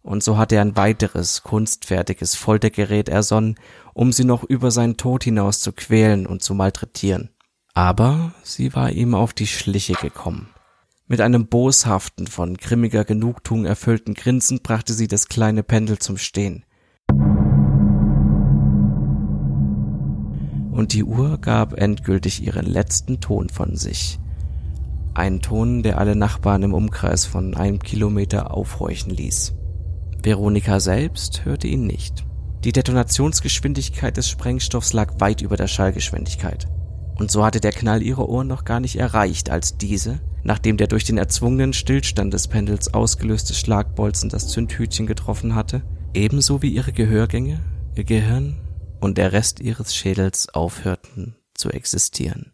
Und 0.00 0.22
so 0.22 0.38
hat 0.38 0.52
er 0.52 0.62
ein 0.62 0.76
weiteres, 0.76 1.42
kunstfertiges 1.42 2.34
Foltergerät 2.34 3.08
ersonnen, 3.08 3.56
um 3.92 4.12
sie 4.12 4.24
noch 4.24 4.44
über 4.44 4.70
seinen 4.70 4.96
Tod 4.96 5.24
hinaus 5.24 5.60
zu 5.60 5.72
quälen 5.72 6.26
und 6.26 6.42
zu 6.42 6.54
malträtieren. 6.54 7.30
Aber 7.74 8.32
sie 8.42 8.74
war 8.74 8.90
ihm 8.90 9.14
auf 9.14 9.34
die 9.34 9.46
Schliche 9.46 9.94
gekommen. 9.94 10.48
Mit 11.10 11.22
einem 11.22 11.46
boshaften, 11.46 12.26
von 12.26 12.58
grimmiger 12.58 13.02
Genugtuung 13.02 13.64
erfüllten 13.64 14.12
Grinsen 14.12 14.60
brachte 14.62 14.92
sie 14.92 15.08
das 15.08 15.28
kleine 15.28 15.62
Pendel 15.62 15.98
zum 15.98 16.18
Stehen. 16.18 16.66
Und 20.70 20.92
die 20.92 21.04
Uhr 21.04 21.38
gab 21.38 21.72
endgültig 21.72 22.46
ihren 22.46 22.66
letzten 22.66 23.20
Ton 23.20 23.48
von 23.48 23.74
sich. 23.76 24.18
Ein 25.14 25.40
Ton, 25.40 25.82
der 25.82 25.96
alle 25.96 26.14
Nachbarn 26.14 26.62
im 26.62 26.74
Umkreis 26.74 27.24
von 27.24 27.56
einem 27.56 27.78
Kilometer 27.78 28.52
aufhorchen 28.52 29.10
ließ. 29.10 29.54
Veronika 30.22 30.78
selbst 30.78 31.46
hörte 31.46 31.68
ihn 31.68 31.86
nicht. 31.86 32.26
Die 32.64 32.72
Detonationsgeschwindigkeit 32.72 34.14
des 34.18 34.28
Sprengstoffs 34.28 34.92
lag 34.92 35.14
weit 35.20 35.40
über 35.40 35.56
der 35.56 35.68
Schallgeschwindigkeit. 35.68 36.68
Und 37.16 37.30
so 37.30 37.46
hatte 37.46 37.60
der 37.60 37.72
Knall 37.72 38.02
ihre 38.02 38.28
Ohren 38.28 38.46
noch 38.46 38.66
gar 38.66 38.78
nicht 38.78 38.96
erreicht, 38.96 39.48
als 39.48 39.78
diese, 39.78 40.20
nachdem 40.42 40.76
der 40.76 40.86
durch 40.86 41.04
den 41.04 41.18
erzwungenen 41.18 41.72
Stillstand 41.72 42.32
des 42.34 42.48
Pendels 42.48 42.92
ausgelöste 42.94 43.54
Schlagbolzen 43.54 44.28
das 44.28 44.48
Zündhütchen 44.48 45.06
getroffen 45.06 45.54
hatte, 45.54 45.82
ebenso 46.14 46.62
wie 46.62 46.70
ihre 46.70 46.92
Gehörgänge, 46.92 47.60
ihr 47.94 48.04
Gehirn 48.04 48.56
und 49.00 49.18
der 49.18 49.32
Rest 49.32 49.60
ihres 49.60 49.94
Schädels 49.94 50.48
aufhörten 50.48 51.36
zu 51.54 51.70
existieren. 51.70 52.52